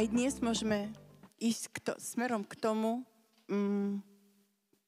[0.00, 0.88] aj dnes môžeme
[1.36, 3.04] ísť k to, smerom k tomu,
[3.52, 4.00] mm,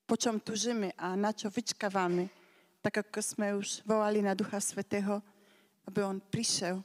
[0.09, 2.33] po čom tužíme a na čo vyčkávame.
[2.81, 5.21] Tak ako sme už volali na Ducha Svetého,
[5.85, 6.81] aby On prišiel,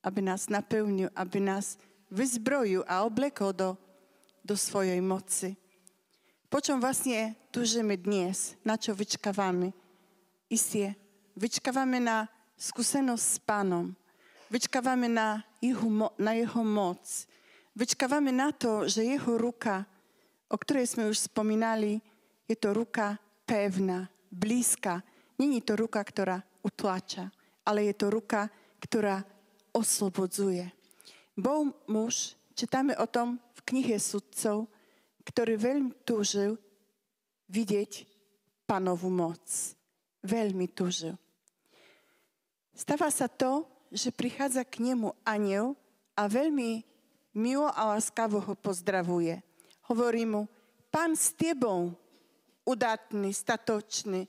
[0.00, 1.76] aby nás naplnil, aby nás
[2.08, 3.76] vyzbrojil a oblekol do,
[4.40, 5.52] do svojej moci.
[6.48, 9.76] Po čom vlastne tužíme dnes, na čo vyčkávame?
[10.48, 10.96] Isté,
[11.36, 12.24] vyčkávame na
[12.56, 13.92] skúsenosť s Pánom,
[14.48, 17.28] vyčkávame na jeho, na jeho moc,
[17.74, 19.86] Vyčkávame na to, že jeho ruka,
[20.50, 22.02] o ktorej sme už spomínali,
[22.50, 23.14] je to ruka
[23.46, 25.06] pevná, blízka.
[25.38, 27.30] Není to ruka, ktorá utláča,
[27.62, 28.50] ale je to ruka,
[28.82, 29.22] ktorá
[29.70, 30.66] oslobodzuje.
[31.38, 34.66] Bol muž, čítame o tom v knihe sudcov,
[35.22, 36.58] ktorý veľmi túžil
[37.46, 38.06] vidieť
[38.66, 39.42] panovú moc.
[40.26, 41.14] Veľmi túžil.
[42.74, 43.64] Stáva sa to,
[43.94, 45.78] že prichádza k nemu aniel
[46.18, 46.89] a veľmi
[47.34, 49.42] milo a láskavo ho pozdravuje.
[49.90, 50.46] Hovorí mu,
[50.90, 51.94] pán s tebou,
[52.66, 54.26] udatný, statočný,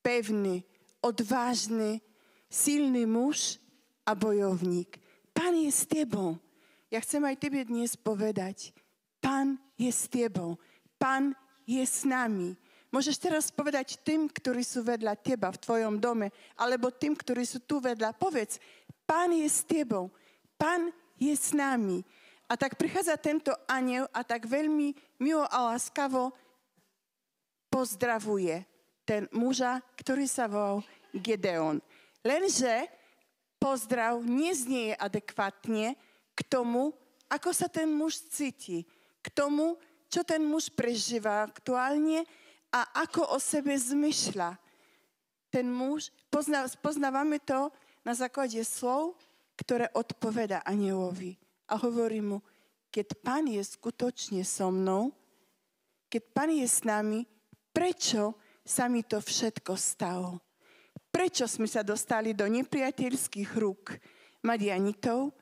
[0.00, 0.64] pevný,
[1.04, 2.00] odvážny,
[2.48, 3.60] silný muž
[4.04, 5.00] a bojovník.
[5.32, 6.38] Pán je s tebou.
[6.88, 8.70] Ja chcem aj tebe dnes povedať,
[9.18, 10.60] pán je s tebou.
[10.94, 11.34] Pán
[11.66, 12.54] je s nami.
[12.94, 17.58] Môžeš teraz povedať tým, ktorí sú vedľa teba v tvojom dome, alebo tým, ktorí sú
[17.66, 18.14] tu vedľa.
[18.14, 18.62] Povedz,
[19.02, 20.14] pán je s tebou.
[20.54, 22.06] Pán je s nami.
[22.44, 26.28] A tak prichádza tento aniel a tak veľmi milo a láskavo
[27.72, 28.68] pozdravuje
[29.08, 30.84] ten muža, ktorý sa volal
[31.16, 31.80] Gedeon.
[32.20, 32.88] Lenže
[33.56, 35.96] pozdrav neznie adekvátne
[36.36, 36.92] k tomu,
[37.32, 38.84] ako sa ten muž cíti,
[39.24, 39.80] k tomu,
[40.12, 42.28] čo ten muž prežíva aktuálne
[42.68, 44.60] a ako o sebe zmyšľa.
[45.48, 47.72] Ten muž, pozná, poznávame to
[48.04, 49.16] na základe slov,
[49.56, 52.40] ktoré odpoveda anielovi a hovorí mu,
[52.92, 55.10] keď Pán je skutočne so mnou,
[56.06, 57.26] keď Pán je s nami,
[57.74, 60.38] prečo sa mi to všetko stalo?
[61.10, 63.98] Prečo sme sa dostali do nepriateľských rúk
[64.46, 65.34] Madianitov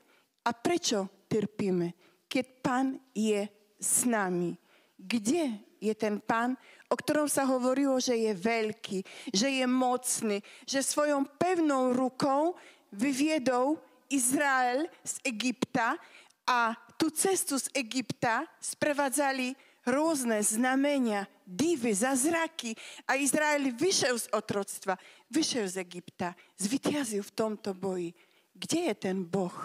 [0.45, 1.93] a prečo trpíme,
[2.25, 3.45] keď Pán je
[3.77, 4.57] s nami?
[4.97, 6.55] Kde je ten pán,
[6.87, 9.03] o ktorom sa hovorilo, že je veľký,
[9.35, 12.55] že je mocný, že svojou pevnou rukou
[12.95, 13.75] vyviedol
[14.13, 15.97] Izrael z Egypta
[16.45, 19.57] a tú cestu z Egypta sprevádzali
[19.89, 22.77] rôzne znamenia, divy, zázraky
[23.09, 24.95] a Izrael vyšiel z otroctva,
[25.27, 28.15] vyšiel z Egypta, zvytiazil v tomto boji.
[28.53, 29.55] Kde je ten Boh,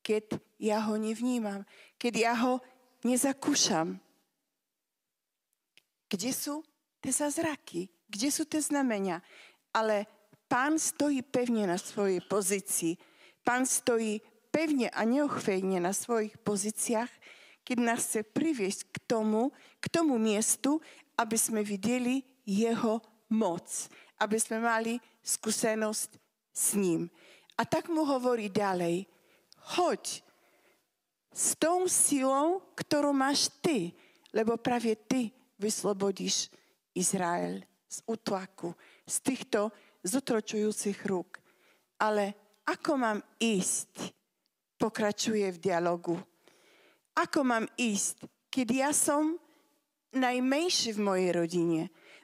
[0.00, 1.66] keď ja ho nevnímam,
[1.98, 2.62] keď ja ho
[3.04, 3.98] nezakúšam?
[6.08, 6.62] Kde sú
[7.02, 7.90] tie zázraky?
[8.08, 9.20] Kde sú tie znamenia?
[9.72, 10.04] Ale
[10.48, 12.96] pán stojí pevne na svojej pozícii.
[13.42, 14.22] Pán stojí
[14.54, 17.10] pevne a neochvejne na svojich pozíciách,
[17.62, 20.82] keď nás chce priviesť k tomu, k tomu miestu,
[21.18, 23.66] aby sme videli jeho moc,
[24.18, 26.10] aby sme mali skúsenosť
[26.52, 27.06] s ním.
[27.56, 29.06] A tak mu hovorí ďalej,
[29.74, 30.20] choď
[31.32, 33.94] s tou silou, ktorú máš ty,
[34.34, 36.50] lebo práve ty vyslobodíš
[36.92, 38.74] Izrael z útlaku,
[39.08, 39.72] z týchto
[40.04, 41.40] zotročujúcich rúk.
[42.00, 42.41] Ale
[42.72, 44.16] ako mám ísť?
[44.80, 46.16] Pokračuje v dialogu.
[47.12, 49.36] Ako mám ísť, keď ja som
[50.16, 51.80] najmenší v mojej rodine?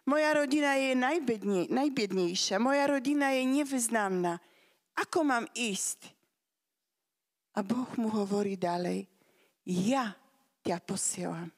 [0.08, 4.40] Moja rodina je najbedne, najbiednejšia, moja rodina je nevyznámna.
[4.96, 6.08] Ako mám ísť?
[7.52, 9.04] A Boh mu hovorí ďalej,
[9.68, 10.16] ja
[10.64, 11.52] ťa posielam.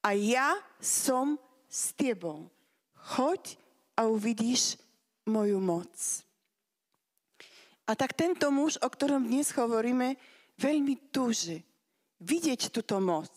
[0.00, 1.36] A ja som
[1.68, 2.48] s tebou.
[3.14, 3.60] Choď
[4.00, 4.80] a uvidíš
[5.28, 5.92] moju moc.
[7.84, 10.16] A tak tento muž, o ktorom dnes hovoríme,
[10.56, 11.60] veľmi túži
[12.24, 13.32] vidieť túto moc.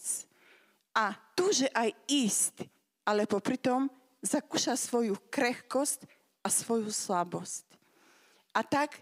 [0.95, 2.63] A túži aj ísť,
[3.03, 3.91] ale popri tom
[4.23, 6.07] zakúša svoju krehkosť
[6.41, 7.65] a svoju slabosť.
[8.55, 8.97] A tak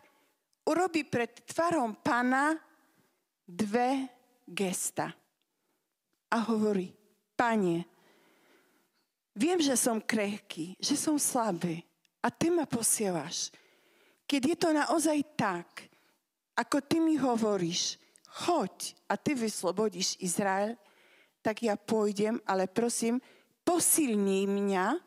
[0.66, 2.58] urobí pred tvarom pána
[3.46, 4.10] dve
[4.50, 5.14] gesta.
[6.34, 6.92] A hovorí,
[7.38, 7.86] pane,
[9.38, 11.86] viem, že som krehký, že som slabý
[12.20, 13.54] a ty ma posielaš
[14.26, 15.90] keď je to naozaj tak,
[16.58, 18.02] ako ty mi hovoríš,
[18.46, 20.76] choď a ty vyslobodíš Izrael,
[21.46, 23.22] tak ja pôjdem, ale prosím,
[23.62, 24.98] posilní mňa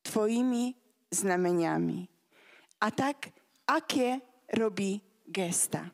[0.00, 0.72] tvojimi
[1.12, 2.08] znameniami.
[2.80, 3.32] A tak,
[3.68, 4.24] aké
[4.56, 5.92] robí gesta?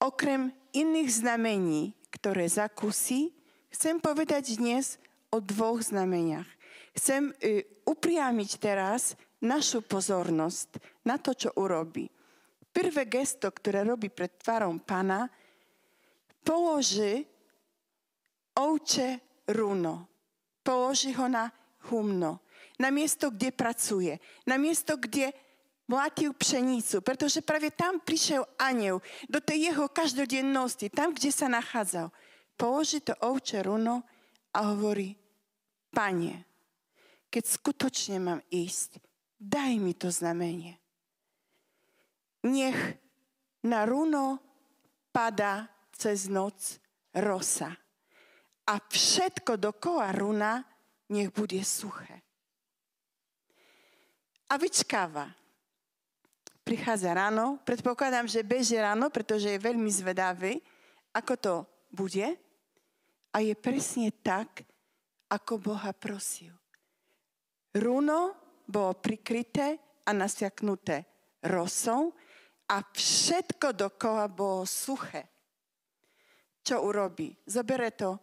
[0.00, 3.32] Okrem iných znamení, ktoré zakúsi,
[3.68, 4.96] chcem povedať dnes
[5.28, 6.48] o dvoch znameniach.
[6.96, 12.06] Chcem uh, upriamiť teraz našu pozornosť na to, čo urobí.
[12.72, 15.28] Prvé gesto, ktoré robí pred tvarom pána,
[16.40, 17.26] položí
[18.56, 19.20] ovče
[19.52, 20.08] runo.
[20.62, 21.50] Položí ho na
[21.90, 22.40] humno.
[22.78, 24.16] Na miesto, kde pracuje.
[24.46, 25.34] Na miesto, kde
[25.90, 32.08] mlátil pšenicu, pretože práve tam prišiel aniel do tej jeho každodennosti, tam, kde sa nachádzal.
[32.56, 34.06] Položí to ovče runo
[34.54, 35.18] a hovorí,
[35.92, 36.46] pane,
[37.28, 39.11] keď skutočne mám ísť,
[39.42, 40.78] daj mi to znamenie.
[42.46, 42.78] Nech
[43.66, 44.38] na runo
[45.10, 46.78] pada cez noc
[47.14, 47.74] rosa
[48.66, 50.62] a všetko dokola runa
[51.10, 52.22] nech bude suché.
[54.48, 55.26] A vyčkáva.
[56.62, 60.62] Prichádza ráno, predpokladám, že beží ráno, pretože je veľmi zvedavý,
[61.10, 61.54] ako to
[61.90, 62.38] bude.
[63.32, 64.62] A je presne tak,
[65.26, 66.54] ako Boha prosil.
[67.74, 68.36] Runo
[68.72, 69.76] bolo prikryté
[70.08, 71.04] a nasiaknuté
[71.44, 72.16] rosou
[72.72, 75.28] a všetko dokola bolo suché.
[76.64, 77.28] Čo urobí?
[77.44, 78.16] Zobere to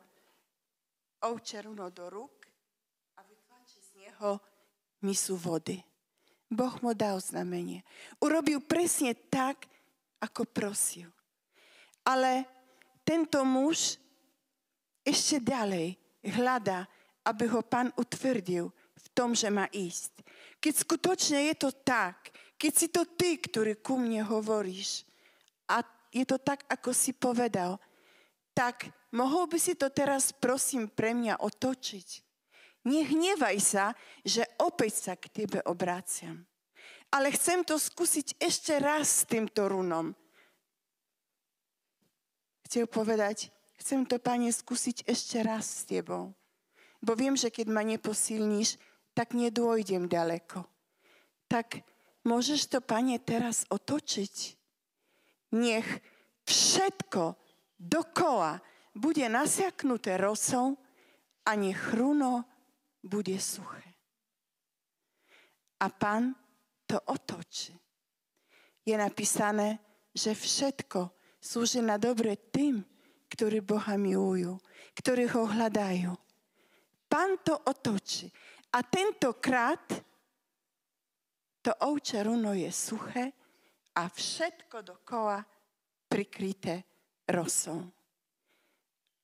[1.21, 2.49] ovče runo do rúk
[3.19, 4.41] a vytlačí z neho
[5.05, 5.77] misu vody.
[6.49, 7.85] Boh mu dal znamenie.
[8.17, 9.69] Urobil presne tak,
[10.19, 11.07] ako prosil.
[12.01, 12.47] Ale
[13.05, 14.01] tento muž
[15.05, 15.93] ešte ďalej
[16.25, 16.89] hľadá,
[17.23, 18.73] aby ho pán utvrdil
[19.19, 20.23] tom, že má ísť.
[20.63, 25.03] Keď skutočne je to tak, keď si to ty, ktorý ku mne hovoríš,
[25.67, 25.83] a
[26.15, 27.75] je to tak, ako si povedal,
[28.55, 32.07] tak mohol by si to teraz prosím pre mňa otočiť.
[32.87, 33.91] Nehnevaj sa,
[34.23, 36.47] že opäť sa k tebe obráciam.
[37.11, 40.15] Ale chcem to skúsiť ešte raz s týmto runom.
[42.69, 43.49] Chcel povedať,
[43.81, 46.37] chcem to, Pane, skúsiť ešte raz s Tebou.
[47.01, 48.77] Bo viem, že keď ma neposilníš,
[49.19, 50.63] tak nedôjdem ďaleko.
[51.51, 51.83] Tak
[52.23, 54.55] môžeš to, Pane, teraz otočiť.
[55.59, 55.99] Nech
[56.47, 57.35] všetko
[57.75, 58.63] dokola
[58.95, 60.79] bude nasiaknuté rosou
[61.43, 62.47] a nech runo
[63.03, 63.83] bude suché.
[65.83, 66.31] A pán
[66.87, 67.75] to otočí.
[68.87, 69.83] Je napísané,
[70.15, 71.11] že všetko
[71.43, 72.87] slúži na dobre tým,
[73.27, 74.55] ktorí Boha milujú,
[74.95, 76.15] ktorí ho hľadajú.
[77.11, 78.31] Pán to otočí.
[78.69, 79.81] A tentokrát
[81.61, 83.33] to ovče runo je suché
[83.95, 85.41] a všetko dokola
[86.07, 86.83] prikryté
[87.27, 87.81] rosou.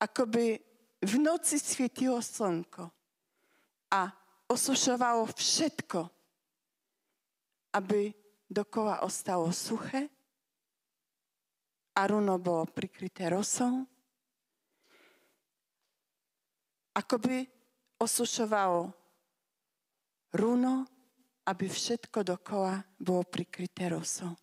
[0.02, 0.60] Akoby
[1.06, 2.90] v noci svietilo slnko
[3.94, 4.02] a
[4.50, 6.02] osušovalo všetko,
[7.78, 8.12] aby
[8.50, 10.10] dokola ostalo suché
[11.96, 13.86] a runo bolo prikryté rosou.
[16.96, 17.48] Akoby
[18.02, 19.05] osušovalo
[20.36, 20.86] runo,
[21.48, 24.36] aby všetko dokola bolo prikryté rosou.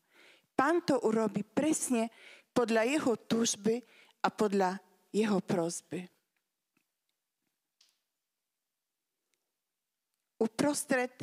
[0.52, 2.12] Pán to urobí presne
[2.52, 3.82] podľa jeho túžby
[4.22, 4.78] a podľa
[5.12, 6.06] jeho prozby.
[10.42, 11.14] Uprostred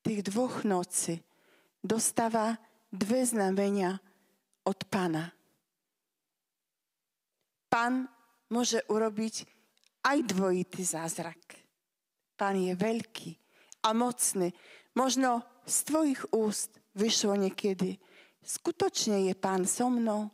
[0.00, 1.20] tých dvoch noci
[1.84, 2.56] dostáva
[2.88, 4.00] dve znamenia
[4.64, 5.28] od pána.
[7.68, 8.08] Pán
[8.48, 9.44] môže urobiť
[10.08, 11.60] aj dvojitý zázrak.
[12.40, 13.47] Pán je veľký
[13.82, 14.54] a mocný.
[14.94, 18.00] Možno z tvojich úst vyšlo niekedy.
[18.42, 20.32] Skutočne je pán so mnou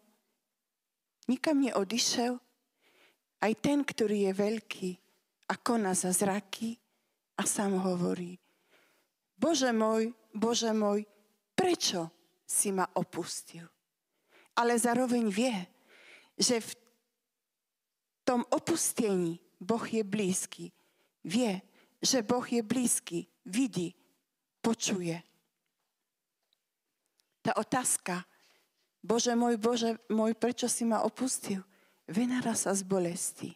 [1.28, 2.36] nikam neodišiel.
[3.44, 4.90] Aj ten, ktorý je veľký
[5.52, 6.80] a koná za zraky
[7.36, 8.40] a sám hovorí,
[9.36, 11.04] Bože môj, Bože môj,
[11.52, 12.08] prečo
[12.48, 13.68] si ma opustil?
[14.56, 15.56] Ale zároveň vie,
[16.38, 16.72] že v
[18.24, 20.72] tom opustení Boh je blízky.
[21.26, 21.60] Vie,
[22.00, 23.92] že Boh je blízky, vidí,
[24.64, 25.20] počuje.
[27.44, 28.24] Tá otázka,
[29.04, 31.60] Bože môj, Bože môj, prečo si ma opustil?
[32.08, 33.52] Vynára sa z bolesti.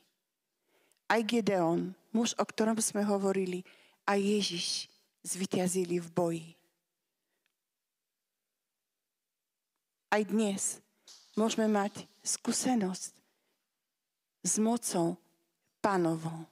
[1.08, 3.64] Aj Gedeon, muž, o ktorom sme hovorili,
[4.08, 4.88] a Ježiš
[5.24, 6.48] zvyťazili v boji.
[10.08, 10.80] Aj dnes
[11.36, 13.12] môžeme mať skúsenosť
[14.40, 15.20] s mocou
[15.84, 16.48] pánovou.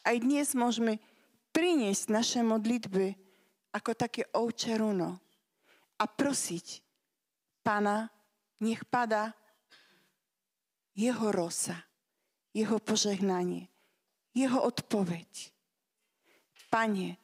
[0.00, 0.96] Aj dnes môžeme
[1.60, 3.12] priniesť naše modlitby
[3.76, 5.20] ako také ovče runo
[6.00, 6.80] a prosiť,
[7.60, 8.08] Pána,
[8.64, 9.36] nech pada
[10.96, 11.76] jeho rosa,
[12.56, 13.68] jeho požehnanie,
[14.32, 15.52] jeho odpoveď.
[16.72, 17.20] Pane,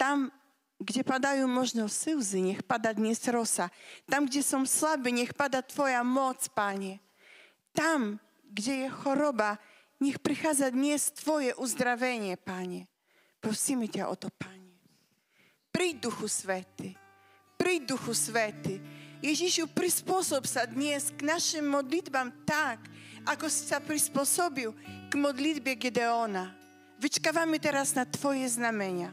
[0.00, 0.32] tam,
[0.80, 3.68] kde padajú možno slzy, nech pada dnes rosa.
[4.08, 7.04] Tam, kde som slabý, nech pada Tvoja moc, Pane.
[7.76, 8.16] Tam,
[8.48, 9.60] kde je choroba,
[10.00, 12.88] nech prichádza dnes Tvoje uzdravenie, Pane.
[13.46, 14.74] Prosíme ťa o to, Pane.
[15.70, 16.98] Príď, Duchu Svety.
[17.54, 18.82] Príď, Duchu Svety
[19.24, 22.84] Ježišu, prispôsob sa dnes k našim modlitbám tak,
[23.24, 24.70] ako si sa prispôsobil
[25.08, 26.52] k modlitbe Gedeona.
[27.00, 29.10] Vyčkávame teraz na Tvoje znamenia,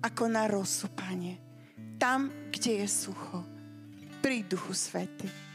[0.00, 1.38] ako na rosu, Pane.
[2.00, 3.44] Tam, kde je sucho.
[4.24, 5.51] Pri Duchu Svety.